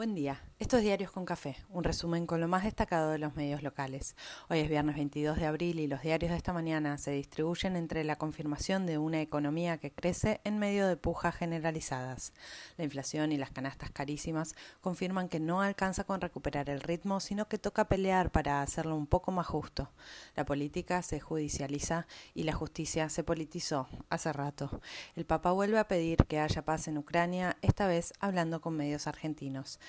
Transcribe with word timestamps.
Buen 0.00 0.14
día. 0.14 0.49
Esto 0.60 0.76
es 0.76 0.82
Diarios 0.82 1.10
con 1.10 1.24
Café, 1.24 1.56
un 1.70 1.84
resumen 1.84 2.26
con 2.26 2.38
lo 2.38 2.46
más 2.46 2.64
destacado 2.64 3.12
de 3.12 3.18
los 3.18 3.34
medios 3.34 3.62
locales. 3.62 4.14
Hoy 4.50 4.58
es 4.58 4.68
viernes 4.68 4.94
22 4.94 5.38
de 5.38 5.46
abril 5.46 5.80
y 5.80 5.86
los 5.86 6.02
diarios 6.02 6.32
de 6.32 6.36
esta 6.36 6.52
mañana 6.52 6.98
se 6.98 7.12
distribuyen 7.12 7.76
entre 7.76 8.04
la 8.04 8.16
confirmación 8.16 8.84
de 8.84 8.98
una 8.98 9.22
economía 9.22 9.78
que 9.78 9.90
crece 9.90 10.42
en 10.44 10.58
medio 10.58 10.86
de 10.86 10.98
pujas 10.98 11.34
generalizadas. 11.34 12.34
La 12.76 12.84
inflación 12.84 13.32
y 13.32 13.38
las 13.38 13.50
canastas 13.50 13.90
carísimas 13.90 14.54
confirman 14.82 15.30
que 15.30 15.40
no 15.40 15.62
alcanza 15.62 16.04
con 16.04 16.20
recuperar 16.20 16.68
el 16.68 16.82
ritmo, 16.82 17.20
sino 17.20 17.48
que 17.48 17.56
toca 17.56 17.88
pelear 17.88 18.30
para 18.30 18.60
hacerlo 18.60 18.96
un 18.96 19.06
poco 19.06 19.32
más 19.32 19.46
justo. 19.46 19.90
La 20.36 20.44
política 20.44 21.00
se 21.00 21.20
judicializa 21.20 22.06
y 22.34 22.42
la 22.42 22.52
justicia 22.52 23.08
se 23.08 23.24
politizó 23.24 23.88
hace 24.10 24.30
rato. 24.30 24.82
El 25.16 25.24
Papa 25.24 25.52
vuelve 25.52 25.78
a 25.78 25.88
pedir 25.88 26.26
que 26.26 26.38
haya 26.38 26.66
paz 26.66 26.86
en 26.86 26.98
Ucrania, 26.98 27.56
esta 27.62 27.86
vez 27.86 28.12
hablando 28.20 28.60
con 28.60 28.76
medios 28.76 29.06
argentinos. 29.06 29.80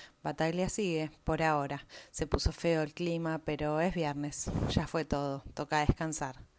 Sigue, 0.68 1.10
por 1.24 1.42
ahora. 1.42 1.86
Se 2.10 2.26
puso 2.26 2.52
feo 2.52 2.82
el 2.82 2.94
clima, 2.94 3.42
pero 3.44 3.80
es 3.80 3.94
viernes. 3.94 4.50
Ya 4.70 4.86
fue 4.86 5.04
todo. 5.04 5.42
Toca 5.54 5.84
descansar. 5.84 6.51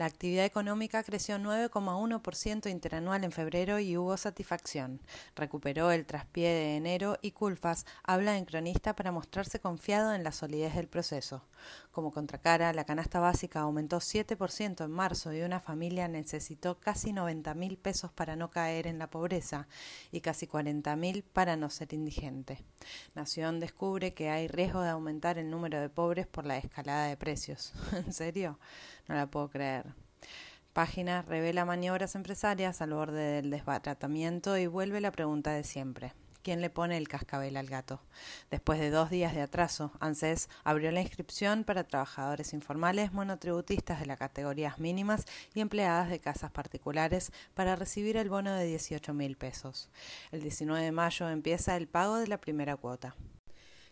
La 0.00 0.06
actividad 0.06 0.46
económica 0.46 1.02
creció 1.02 1.36
9,1% 1.36 2.70
interanual 2.70 3.22
en 3.22 3.32
febrero 3.32 3.78
y 3.80 3.98
hubo 3.98 4.16
satisfacción. 4.16 4.98
Recuperó 5.36 5.90
el 5.90 6.06
traspié 6.06 6.48
de 6.48 6.76
enero 6.76 7.18
y 7.20 7.32
Culfas 7.32 7.84
habla 8.02 8.38
en 8.38 8.46
cronista 8.46 8.96
para 8.96 9.12
mostrarse 9.12 9.60
confiado 9.60 10.14
en 10.14 10.24
la 10.24 10.32
solidez 10.32 10.74
del 10.74 10.88
proceso. 10.88 11.44
Como 11.92 12.12
contracara, 12.12 12.72
la 12.72 12.84
canasta 12.84 13.20
básica 13.20 13.60
aumentó 13.60 13.98
7% 13.98 14.86
en 14.86 14.90
marzo 14.90 15.34
y 15.34 15.42
una 15.42 15.60
familia 15.60 16.08
necesitó 16.08 16.80
casi 16.80 17.12
90 17.12 17.52
mil 17.52 17.76
pesos 17.76 18.10
para 18.10 18.36
no 18.36 18.48
caer 18.50 18.86
en 18.86 18.98
la 18.98 19.10
pobreza 19.10 19.68
y 20.12 20.22
casi 20.22 20.46
40 20.46 20.96
mil 20.96 21.24
para 21.24 21.56
no 21.56 21.68
ser 21.68 21.92
indigente. 21.92 22.64
Nación 23.14 23.60
descubre 23.60 24.14
que 24.14 24.30
hay 24.30 24.48
riesgo 24.48 24.80
de 24.80 24.88
aumentar 24.88 25.36
el 25.36 25.50
número 25.50 25.78
de 25.78 25.90
pobres 25.90 26.26
por 26.26 26.46
la 26.46 26.56
escalada 26.56 27.04
de 27.04 27.18
precios. 27.18 27.74
¿En 27.92 28.14
serio? 28.14 28.58
No 29.06 29.14
la 29.14 29.26
puedo 29.26 29.50
creer. 29.50 29.89
Página 30.72 31.22
revela 31.22 31.64
maniobras 31.64 32.14
empresarias 32.14 32.80
al 32.80 32.94
borde 32.94 33.20
del 33.20 33.50
desbaratamiento 33.50 34.56
y 34.56 34.68
vuelve 34.68 35.00
la 35.00 35.10
pregunta 35.10 35.52
de 35.52 35.64
siempre. 35.64 36.12
¿Quién 36.42 36.62
le 36.62 36.70
pone 36.70 36.96
el 36.96 37.06
cascabel 37.06 37.56
al 37.58 37.66
gato? 37.66 38.00
Después 38.50 38.80
de 38.80 38.90
dos 38.90 39.10
días 39.10 39.34
de 39.34 39.42
atraso, 39.42 39.92
ANSES 40.00 40.48
abrió 40.64 40.90
la 40.90 41.02
inscripción 41.02 41.64
para 41.64 41.84
trabajadores 41.84 42.54
informales 42.54 43.12
monotributistas 43.12 44.00
de 44.00 44.06
las 44.06 44.18
categorías 44.18 44.78
mínimas 44.78 45.26
y 45.54 45.60
empleadas 45.60 46.08
de 46.08 46.18
casas 46.18 46.50
particulares 46.50 47.30
para 47.52 47.76
recibir 47.76 48.16
el 48.16 48.30
bono 48.30 48.54
de 48.54 48.64
18 48.64 49.12
mil 49.12 49.36
pesos. 49.36 49.90
El 50.32 50.40
19 50.40 50.82
de 50.82 50.92
mayo 50.92 51.28
empieza 51.28 51.76
el 51.76 51.88
pago 51.88 52.16
de 52.16 52.28
la 52.28 52.40
primera 52.40 52.76
cuota. 52.76 53.14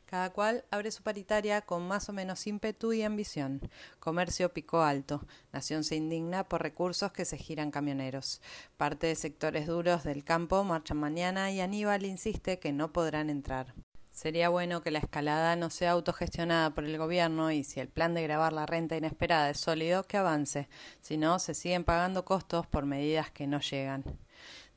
Cada 0.09 0.31
cual 0.31 0.64
abre 0.70 0.91
su 0.91 1.03
paritaria 1.03 1.61
con 1.61 1.87
más 1.87 2.09
o 2.09 2.14
menos 2.14 2.47
ímpetu 2.47 2.95
y 2.95 3.03
ambición. 3.03 3.61
Comercio 3.98 4.55
picó 4.55 4.81
alto. 4.81 5.27
Nación 5.53 5.84
se 5.84 5.97
indigna 5.97 6.48
por 6.48 6.62
recursos 6.62 7.12
que 7.12 7.27
se 7.27 7.37
giran 7.37 7.70
camioneros. 7.70 8.41
Parte 8.79 9.06
de 9.09 9.14
sectores 9.17 9.67
duros 9.67 10.05
del 10.05 10.25
campo 10.25 10.64
marchan 10.64 10.97
mañana 10.97 11.51
y 11.51 11.61
Aníbal 11.61 12.06
insiste 12.06 12.59
que 12.59 12.73
no 12.73 12.91
podrán 12.91 13.29
entrar. 13.29 13.75
Sería 14.11 14.48
bueno 14.48 14.81
que 14.81 14.91
la 14.91 15.01
escalada 15.01 15.56
no 15.56 15.69
sea 15.69 15.91
autogestionada 15.91 16.70
por 16.70 16.84
el 16.84 16.97
gobierno 16.97 17.53
y 17.53 17.62
si 17.62 17.79
el 17.79 17.89
plan 17.89 18.14
de 18.14 18.23
grabar 18.23 18.55
la 18.55 18.64
renta 18.64 18.97
inesperada 18.97 19.51
es 19.51 19.61
sólido, 19.61 20.06
que 20.06 20.17
avance. 20.17 20.70
Si 21.03 21.19
no, 21.19 21.39
se 21.39 21.53
siguen 21.53 21.84
pagando 21.84 22.25
costos 22.25 22.67
por 22.67 22.86
medidas 22.86 23.31
que 23.31 23.47
no 23.47 23.61
llegan. 23.61 24.05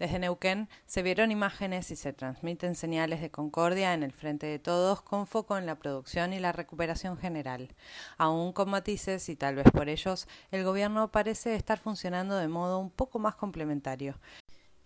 Desde 0.01 0.17
Neuquén 0.17 0.67
se 0.87 1.03
vieron 1.03 1.29
imágenes 1.29 1.91
y 1.91 1.95
se 1.95 2.11
transmiten 2.11 2.73
señales 2.73 3.21
de 3.21 3.29
concordia 3.29 3.93
en 3.93 4.01
el 4.01 4.13
frente 4.13 4.47
de 4.47 4.57
todos 4.57 5.03
con 5.03 5.27
foco 5.27 5.59
en 5.59 5.67
la 5.67 5.75
producción 5.75 6.33
y 6.33 6.39
la 6.39 6.51
recuperación 6.51 7.19
general. 7.19 7.75
Aún 8.17 8.51
con 8.51 8.71
matices 8.71 9.29
y 9.29 9.35
tal 9.35 9.57
vez 9.57 9.69
por 9.71 9.89
ellos, 9.89 10.27
el 10.49 10.63
gobierno 10.63 11.11
parece 11.11 11.53
estar 11.53 11.77
funcionando 11.77 12.35
de 12.37 12.47
modo 12.47 12.79
un 12.79 12.89
poco 12.89 13.19
más 13.19 13.35
complementario. 13.35 14.15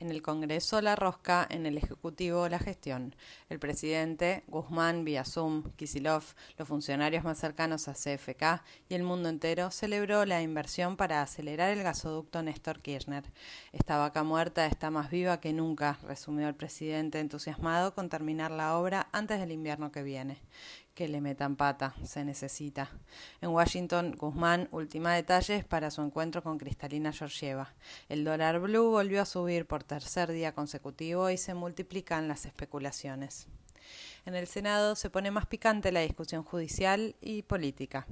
En 0.06 0.12
el 0.12 0.22
Congreso 0.22 0.82
la 0.82 0.96
rosca, 0.96 1.48
en 1.50 1.66
el 1.66 1.80
Ejecutivo 1.80 2.48
la 2.48 2.60
gestión. 2.60 3.16
El 3.50 3.58
presidente, 3.58 4.44
Guzmán, 4.46 5.04
Zoom, 5.26 5.72
Kisilov, 5.72 6.24
los 6.60 6.68
funcionarios 6.68 7.24
más 7.24 7.40
cercanos 7.40 7.88
a 7.88 7.94
CFK 7.94 8.62
y 8.88 8.94
el 8.94 9.02
mundo 9.02 9.30
entero 9.30 9.72
celebró 9.72 10.24
la 10.26 10.44
inversión 10.44 10.96
para 10.96 11.24
acelerar 11.24 11.72
el 11.72 11.82
gasoducto 11.82 12.44
Néstor 12.44 12.84
Kirchner. 12.84 13.24
Esta 13.72 13.98
vaca 13.98 14.24
muerta 14.24 14.68
está 14.68 14.92
más 14.92 15.10
viva 15.10 15.40
que 15.40 15.54
nunca, 15.54 15.98
resumió 16.04 16.48
el 16.50 16.56
presidente 16.56 17.20
entusiasmado 17.20 17.96
con 17.96 18.08
terminar 18.08 18.52
la 18.52 18.78
obra 18.78 19.08
antes 19.12 19.40
del 19.40 19.52
invierno 19.52 19.92
que 19.92 20.04
viene 20.04 20.40
que 20.96 21.08
le 21.08 21.22
metan 21.22 21.58
pata, 21.58 21.94
se 22.04 22.24
necesita. 22.26 22.90
En 23.42 23.50
Washington, 23.50 24.16
Guzmán 24.18 24.70
ultima 24.72 25.14
detalles 25.14 25.66
para 25.66 25.92
su 25.92 26.02
encuentro 26.02 26.42
con 26.42 26.58
Cristalina 26.58 27.12
Georgieva. 27.12 27.76
El 28.10 28.24
dólar 28.24 28.60
blue 28.60 28.90
volvió 28.90 29.22
a 29.22 29.26
subir 29.26 29.68
por 29.68 29.84
tercer 29.84 30.32
día 30.32 30.54
consecutivo 30.54 31.30
y 31.30 31.38
se 31.38 31.54
multiplican 31.54 32.28
las 32.28 32.46
especulaciones. 32.46 33.48
En 34.26 34.34
el 34.34 34.48
Senado 34.48 34.96
se 34.96 35.12
pone 35.12 35.30
más 35.30 35.46
picante 35.46 35.92
la 35.92 36.00
discusión 36.00 36.44
judicial 36.44 37.16
y 37.22 37.44
política. 37.44 38.08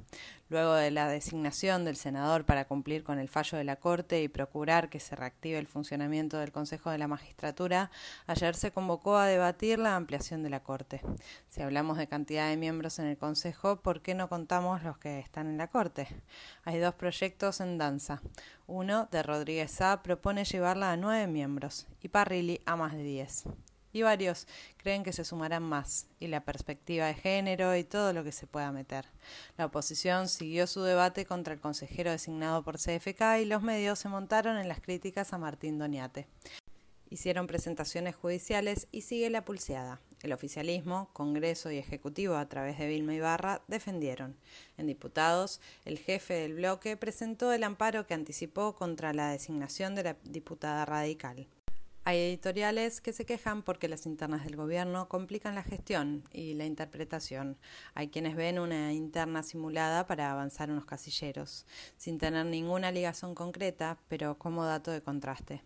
Luego 0.48 0.74
de 0.74 0.92
la 0.92 1.08
designación 1.08 1.84
del 1.84 1.96
senador 1.96 2.44
para 2.44 2.66
cumplir 2.66 3.02
con 3.02 3.18
el 3.18 3.28
fallo 3.28 3.58
de 3.58 3.64
la 3.64 3.80
Corte 3.80 4.22
y 4.22 4.28
procurar 4.28 4.90
que 4.90 5.00
se 5.00 5.16
reactive 5.16 5.58
el 5.58 5.66
funcionamiento 5.66 6.38
del 6.38 6.52
Consejo 6.52 6.90
de 6.90 6.98
la 6.98 7.08
Magistratura, 7.08 7.90
ayer 8.28 8.54
se 8.54 8.70
convocó 8.70 9.16
a 9.16 9.26
debatir 9.26 9.80
la 9.80 9.96
ampliación 9.96 10.44
de 10.44 10.50
la 10.50 10.62
Corte. 10.62 11.00
Si 11.48 11.62
hablamos 11.62 11.98
de 11.98 12.06
cantidad 12.06 12.48
de 12.48 12.58
miembros 12.58 13.00
en 13.00 13.06
el 13.06 13.18
Consejo, 13.18 13.82
¿por 13.82 14.00
qué 14.00 14.14
no 14.14 14.28
contamos 14.28 14.84
los 14.84 14.98
que 14.98 15.18
están 15.18 15.48
en 15.48 15.58
la 15.58 15.66
Corte? 15.66 16.06
Hay 16.62 16.78
dos 16.78 16.94
proyectos 16.94 17.60
en 17.60 17.76
danza. 17.76 18.22
Uno, 18.68 19.08
de 19.10 19.24
Rodríguez 19.24 19.72
Sá, 19.72 20.00
propone 20.04 20.44
llevarla 20.44 20.92
a 20.92 20.96
nueve 20.96 21.26
miembros 21.26 21.88
y 22.00 22.06
Parrilli 22.06 22.60
a 22.66 22.76
más 22.76 22.92
de 22.92 23.02
diez 23.02 23.44
y 23.94 24.02
varios 24.02 24.46
creen 24.76 25.04
que 25.04 25.14
se 25.14 25.24
sumarán 25.24 25.62
más, 25.62 26.06
y 26.20 26.26
la 26.26 26.44
perspectiva 26.44 27.06
de 27.06 27.14
género 27.14 27.74
y 27.74 27.84
todo 27.84 28.12
lo 28.12 28.24
que 28.24 28.32
se 28.32 28.46
pueda 28.46 28.72
meter. 28.72 29.06
La 29.56 29.66
oposición 29.66 30.28
siguió 30.28 30.66
su 30.66 30.82
debate 30.82 31.24
contra 31.24 31.54
el 31.54 31.60
consejero 31.60 32.10
designado 32.10 32.62
por 32.62 32.76
CFK 32.76 33.38
y 33.40 33.46
los 33.46 33.62
medios 33.62 33.98
se 33.98 34.08
montaron 34.08 34.58
en 34.58 34.68
las 34.68 34.80
críticas 34.80 35.32
a 35.32 35.38
Martín 35.38 35.78
Doniate. 35.78 36.26
Hicieron 37.08 37.46
presentaciones 37.46 38.16
judiciales 38.16 38.88
y 38.90 39.02
sigue 39.02 39.30
la 39.30 39.44
pulseada. 39.44 40.00
El 40.22 40.32
oficialismo, 40.32 41.10
Congreso 41.12 41.70
y 41.70 41.78
Ejecutivo 41.78 42.34
a 42.34 42.48
través 42.48 42.78
de 42.78 42.88
Vilma 42.88 43.14
Ibarra 43.14 43.62
defendieron. 43.68 44.36
En 44.76 44.88
diputados, 44.88 45.60
el 45.84 45.98
jefe 45.98 46.34
del 46.34 46.54
bloque 46.54 46.96
presentó 46.96 47.52
el 47.52 47.62
amparo 47.62 48.06
que 48.06 48.14
anticipó 48.14 48.74
contra 48.74 49.12
la 49.12 49.30
designación 49.30 49.94
de 49.94 50.02
la 50.02 50.16
diputada 50.24 50.84
radical. 50.86 51.46
Hay 52.06 52.18
editoriales 52.18 53.00
que 53.00 53.14
se 53.14 53.24
quejan 53.24 53.62
porque 53.62 53.88
las 53.88 54.04
internas 54.04 54.44
del 54.44 54.56
gobierno 54.56 55.08
complican 55.08 55.54
la 55.54 55.62
gestión 55.62 56.22
y 56.32 56.52
la 56.52 56.66
interpretación. 56.66 57.56
Hay 57.94 58.08
quienes 58.08 58.36
ven 58.36 58.58
una 58.58 58.92
interna 58.92 59.42
simulada 59.42 60.06
para 60.06 60.30
avanzar 60.30 60.70
unos 60.70 60.84
casilleros, 60.84 61.64
sin 61.96 62.18
tener 62.18 62.44
ninguna 62.44 62.92
ligación 62.92 63.34
concreta, 63.34 63.96
pero 64.08 64.36
como 64.36 64.66
dato 64.66 64.90
de 64.90 65.00
contraste. 65.00 65.62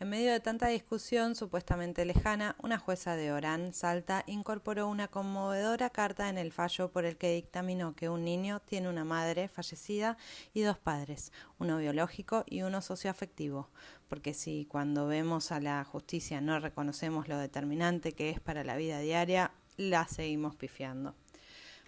En 0.00 0.08
medio 0.08 0.32
de 0.32 0.40
tanta 0.40 0.68
discusión 0.68 1.34
supuestamente 1.34 2.04
lejana, 2.04 2.56
una 2.62 2.78
jueza 2.78 3.16
de 3.16 3.32
Orán, 3.32 3.74
Salta, 3.74 4.24
incorporó 4.26 4.88
una 4.88 5.08
conmovedora 5.08 5.90
carta 5.90 6.28
en 6.28 6.38
el 6.38 6.52
fallo 6.52 6.90
por 6.90 7.04
el 7.04 7.18
que 7.18 7.34
dictaminó 7.34 7.94
que 7.94 8.08
un 8.08 8.24
niño 8.24 8.60
tiene 8.60 8.88
una 8.88 9.04
madre 9.04 9.48
fallecida 9.48 10.16
y 10.54 10.62
dos 10.62 10.78
padres, 10.78 11.32
uno 11.58 11.76
biológico 11.76 12.44
y 12.46 12.62
uno 12.62 12.80
socioafectivo, 12.80 13.68
porque 14.08 14.32
si 14.32 14.64
cuando 14.64 15.06
vemos 15.06 15.52
a 15.52 15.60
la 15.60 15.84
justicia 15.84 16.40
no 16.40 16.58
reconocemos 16.58 17.28
lo 17.28 17.36
determinante 17.36 18.12
que 18.12 18.30
es 18.30 18.40
para 18.40 18.64
la 18.64 18.76
vida 18.76 19.00
diaria, 19.00 19.52
la 19.76 20.06
seguimos 20.08 20.56
pifiando. 20.56 21.14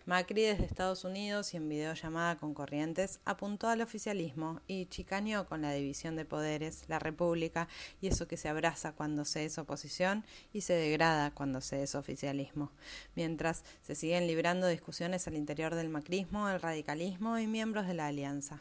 Macri 0.04 0.42
desde 0.42 0.64
Estados 0.64 1.04
Unidos 1.04 1.54
y 1.54 1.58
en 1.58 1.68
videollamada 1.68 2.36
con 2.36 2.54
Corrientes 2.54 3.20
apuntó 3.24 3.68
al 3.68 3.82
oficialismo 3.82 4.60
y 4.66 4.86
chicaneó 4.86 5.46
con 5.46 5.62
la 5.62 5.72
división 5.72 6.16
de 6.16 6.24
poderes, 6.24 6.84
la 6.88 6.98
república 6.98 7.68
y 8.00 8.08
eso 8.08 8.26
que 8.26 8.36
se 8.36 8.48
abraza 8.48 8.92
cuando 8.92 9.24
se 9.24 9.44
es 9.44 9.58
oposición 9.58 10.24
y 10.52 10.62
se 10.62 10.72
degrada 10.72 11.30
cuando 11.30 11.60
se 11.60 11.84
es 11.84 11.94
oficialismo, 11.94 12.72
mientras 13.14 13.64
se 13.82 13.94
siguen 13.94 14.26
librando 14.26 14.66
discusiones 14.66 15.28
al 15.28 15.36
interior 15.36 15.76
del 15.76 15.88
macrismo, 15.88 16.48
el 16.48 16.60
radicalismo 16.60 17.38
y 17.38 17.46
miembros 17.46 17.86
de 17.86 17.94
la 17.94 18.08
alianza. 18.08 18.60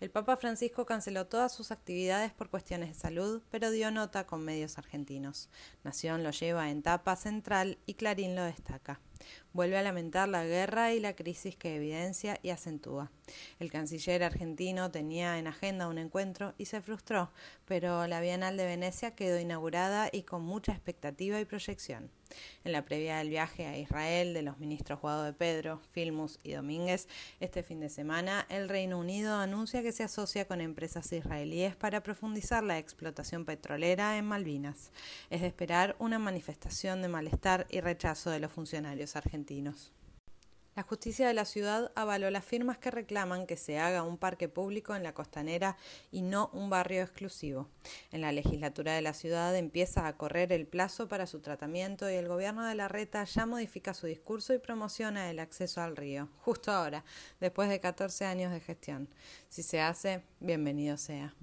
El 0.00 0.10
Papa 0.10 0.36
Francisco 0.36 0.84
canceló 0.84 1.26
todas 1.26 1.54
sus 1.54 1.70
actividades 1.70 2.32
por 2.32 2.50
cuestiones 2.50 2.90
de 2.90 2.94
salud, 2.94 3.40
pero 3.50 3.70
dio 3.70 3.90
nota 3.90 4.26
con 4.26 4.44
medios 4.44 4.76
argentinos. 4.76 5.48
Nación 5.84 6.22
lo 6.22 6.32
lleva 6.32 6.68
en 6.68 6.82
tapa 6.82 7.16
central 7.16 7.78
y 7.86 7.94
Clarín 7.94 8.36
lo 8.36 8.42
destaca. 8.42 9.00
Vuelve 9.52 9.78
a 9.78 9.82
lamentar 9.82 10.28
la 10.28 10.44
guerra 10.44 10.92
y 10.92 11.00
la 11.00 11.14
crisis 11.14 11.56
que 11.56 11.76
evidencia 11.76 12.38
y 12.42 12.50
acentúa. 12.50 13.10
El 13.58 13.70
canciller 13.70 14.22
argentino 14.22 14.90
tenía 14.90 15.38
en 15.38 15.46
agenda 15.46 15.88
un 15.88 15.98
encuentro 15.98 16.54
y 16.58 16.66
se 16.66 16.80
frustró, 16.82 17.30
pero 17.64 18.06
la 18.06 18.20
Bienal 18.20 18.56
de 18.56 18.66
Venecia 18.66 19.14
quedó 19.14 19.38
inaugurada 19.38 20.08
y 20.12 20.22
con 20.22 20.42
mucha 20.42 20.72
expectativa 20.72 21.40
y 21.40 21.44
proyección. 21.44 22.10
En 22.64 22.72
la 22.72 22.84
previa 22.84 23.18
del 23.18 23.28
viaje 23.28 23.66
a 23.66 23.78
Israel 23.78 24.34
de 24.34 24.42
los 24.42 24.58
ministros 24.58 25.00
Guado 25.00 25.24
de 25.24 25.32
Pedro, 25.32 25.80
Filmus 25.92 26.40
y 26.42 26.52
Domínguez, 26.52 27.06
este 27.40 27.62
fin 27.62 27.80
de 27.80 27.88
semana 27.88 28.46
el 28.48 28.68
Reino 28.68 28.98
Unido 28.98 29.36
anuncia 29.36 29.82
que 29.82 29.92
se 29.92 30.02
asocia 30.02 30.46
con 30.46 30.60
empresas 30.60 31.12
israelíes 31.12 31.76
para 31.76 32.02
profundizar 32.02 32.64
la 32.64 32.78
explotación 32.78 33.44
petrolera 33.44 34.18
en 34.18 34.26
Malvinas. 34.26 34.90
Es 35.30 35.42
de 35.42 35.46
esperar 35.46 35.96
una 35.98 36.18
manifestación 36.18 37.02
de 37.02 37.08
malestar 37.08 37.66
y 37.70 37.80
rechazo 37.80 38.30
de 38.30 38.40
los 38.40 38.52
funcionarios 38.52 39.13
argentinos. 39.16 39.92
La 40.76 40.82
justicia 40.82 41.28
de 41.28 41.34
la 41.34 41.44
ciudad 41.44 41.92
avaló 41.94 42.28
las 42.30 42.44
firmas 42.44 42.78
que 42.78 42.90
reclaman 42.90 43.46
que 43.46 43.56
se 43.56 43.78
haga 43.78 44.02
un 44.02 44.18
parque 44.18 44.48
público 44.48 44.96
en 44.96 45.04
la 45.04 45.14
costanera 45.14 45.76
y 46.10 46.22
no 46.22 46.50
un 46.52 46.68
barrio 46.68 47.00
exclusivo. 47.02 47.68
En 48.10 48.22
la 48.22 48.32
legislatura 48.32 48.92
de 48.92 49.02
la 49.02 49.14
ciudad 49.14 49.54
empieza 49.54 50.08
a 50.08 50.16
correr 50.16 50.52
el 50.52 50.66
plazo 50.66 51.06
para 51.06 51.28
su 51.28 51.38
tratamiento 51.38 52.10
y 52.10 52.14
el 52.14 52.26
gobierno 52.26 52.66
de 52.66 52.74
la 52.74 52.88
Reta 52.88 53.22
ya 53.22 53.46
modifica 53.46 53.94
su 53.94 54.08
discurso 54.08 54.52
y 54.52 54.58
promociona 54.58 55.30
el 55.30 55.38
acceso 55.38 55.80
al 55.80 55.96
río, 55.96 56.28
justo 56.40 56.72
ahora, 56.72 57.04
después 57.38 57.68
de 57.68 57.78
14 57.78 58.24
años 58.24 58.50
de 58.50 58.58
gestión. 58.58 59.08
Si 59.48 59.62
se 59.62 59.80
hace, 59.80 60.24
bienvenido 60.40 60.96
sea. 60.96 61.36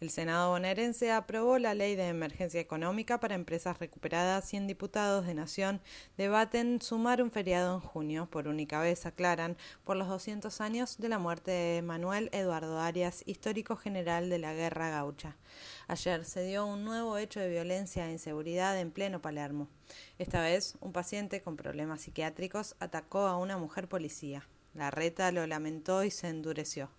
El 0.00 0.10
Senado 0.10 0.50
bonaerense 0.50 1.12
aprobó 1.12 1.58
la 1.58 1.74
ley 1.74 1.96
de 1.96 2.08
emergencia 2.08 2.60
económica 2.60 3.20
para 3.20 3.34
empresas 3.34 3.78
recuperadas 3.78 4.52
y 4.52 4.56
en 4.56 4.66
diputados 4.66 5.26
de 5.26 5.34
Nación 5.34 5.80
debaten 6.16 6.80
sumar 6.80 7.22
un 7.22 7.30
feriado 7.30 7.74
en 7.74 7.80
junio, 7.80 8.28
por 8.30 8.48
única 8.48 8.80
vez 8.80 9.06
aclaran, 9.06 9.56
por 9.84 9.96
los 9.96 10.08
200 10.08 10.60
años 10.60 10.98
de 10.98 11.08
la 11.08 11.18
muerte 11.18 11.50
de 11.50 11.82
Manuel 11.82 12.28
Eduardo 12.32 12.80
Arias, 12.80 13.22
histórico 13.26 13.76
general 13.76 14.30
de 14.30 14.38
la 14.38 14.54
Guerra 14.54 14.90
Gaucha. 14.90 15.36
Ayer 15.88 16.24
se 16.24 16.44
dio 16.44 16.66
un 16.66 16.84
nuevo 16.84 17.18
hecho 17.18 17.40
de 17.40 17.48
violencia 17.48 18.08
e 18.08 18.12
inseguridad 18.12 18.78
en 18.78 18.90
pleno 18.90 19.20
Palermo. 19.20 19.68
Esta 20.18 20.40
vez, 20.40 20.76
un 20.80 20.92
paciente 20.92 21.42
con 21.42 21.56
problemas 21.56 22.02
psiquiátricos 22.02 22.76
atacó 22.80 23.26
a 23.26 23.36
una 23.36 23.56
mujer 23.56 23.88
policía. 23.88 24.46
La 24.74 24.90
reta 24.90 25.30
lo 25.32 25.46
lamentó 25.46 26.04
y 26.04 26.10
se 26.10 26.28
endureció. 26.28 26.90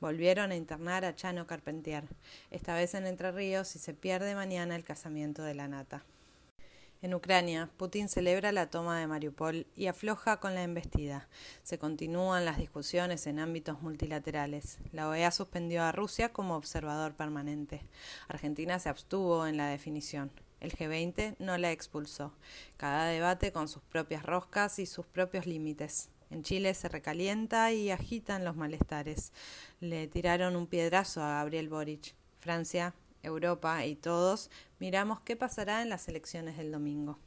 Volvieron 0.00 0.50
a 0.50 0.56
internar 0.56 1.04
a 1.04 1.14
Chano 1.14 1.46
Carpentier, 1.46 2.04
esta 2.50 2.74
vez 2.74 2.94
en 2.94 3.06
Entre 3.06 3.30
Ríos 3.30 3.76
y 3.76 3.78
se 3.78 3.94
pierde 3.94 4.34
mañana 4.34 4.74
el 4.74 4.84
casamiento 4.84 5.42
de 5.42 5.54
la 5.54 5.68
nata. 5.68 6.04
En 7.02 7.14
Ucrania, 7.14 7.70
Putin 7.78 8.10
celebra 8.10 8.52
la 8.52 8.68
toma 8.68 9.00
de 9.00 9.06
Mariupol 9.06 9.66
y 9.74 9.86
afloja 9.86 10.38
con 10.38 10.54
la 10.54 10.62
embestida. 10.62 11.28
Se 11.62 11.78
continúan 11.78 12.44
las 12.44 12.58
discusiones 12.58 13.26
en 13.26 13.38
ámbitos 13.38 13.80
multilaterales. 13.80 14.78
La 14.92 15.08
OEA 15.08 15.30
suspendió 15.30 15.82
a 15.82 15.92
Rusia 15.92 16.30
como 16.30 16.56
observador 16.56 17.14
permanente. 17.14 17.86
Argentina 18.28 18.78
se 18.78 18.90
abstuvo 18.90 19.46
en 19.46 19.56
la 19.56 19.68
definición. 19.68 20.30
El 20.60 20.72
G20 20.72 21.36
no 21.38 21.56
la 21.56 21.72
expulsó. 21.72 22.34
Cada 22.76 23.06
debate 23.06 23.50
con 23.50 23.66
sus 23.66 23.82
propias 23.82 24.22
roscas 24.22 24.78
y 24.78 24.84
sus 24.84 25.06
propios 25.06 25.46
límites. 25.46 26.10
En 26.30 26.42
Chile 26.42 26.72
se 26.74 26.88
recalienta 26.88 27.72
y 27.72 27.90
agitan 27.90 28.44
los 28.44 28.56
malestares. 28.56 29.32
Le 29.80 30.06
tiraron 30.06 30.56
un 30.56 30.66
piedrazo 30.66 31.22
a 31.22 31.34
Gabriel 31.34 31.68
Boric. 31.68 32.14
Francia, 32.38 32.94
Europa 33.22 33.84
y 33.84 33.96
todos 33.96 34.50
miramos 34.78 35.20
qué 35.20 35.36
pasará 35.36 35.82
en 35.82 35.90
las 35.90 36.08
elecciones 36.08 36.56
del 36.56 36.72
domingo. 36.72 37.18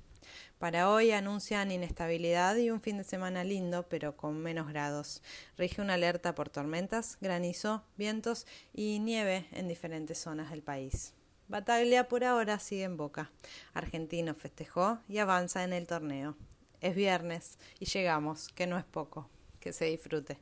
Para 0.58 0.90
hoy 0.90 1.12
anuncian 1.12 1.72
inestabilidad 1.72 2.56
y 2.56 2.70
un 2.70 2.82
fin 2.82 2.98
de 2.98 3.04
semana 3.04 3.44
lindo, 3.44 3.88
pero 3.90 4.16
con 4.16 4.38
menos 4.38 4.70
grados. 4.70 5.22
Rige 5.58 5.82
una 5.82 5.96
alerta 5.96 6.34
por 6.34 6.50
tormentas, 6.50 7.18
granizo, 7.20 7.84
vientos 7.98 8.48
y 8.74 9.00
nieve 9.00 9.48
en 9.52 9.68
diferentes 9.68 10.18
zonas 10.18 10.50
del 10.50 10.64
país. 10.64 11.14
Bataglia 11.50 12.08
por 12.08 12.24
ahora 12.24 12.58
sigue 12.60 12.84
en 12.84 12.98
boca. 12.98 13.32
Argentino 13.74 14.34
festejó 14.34 15.00
y 15.10 15.18
avanza 15.18 15.64
en 15.64 15.74
el 15.74 15.86
torneo. 15.86 16.38
Es 16.84 16.96
viernes 16.96 17.58
y 17.80 17.86
llegamos, 17.86 18.50
que 18.50 18.68
no 18.68 18.78
es 18.78 18.84
poco. 18.84 19.30
Que 19.62 19.72
se 19.72 19.86
disfrute. 19.86 20.38